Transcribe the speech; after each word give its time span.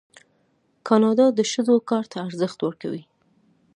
کاناډا 0.87 1.27
د 1.37 1.39
ښځو 1.51 1.75
کار 1.89 2.05
ته 2.11 2.17
ارزښت 2.27 2.59
ورکوي. 2.61 3.03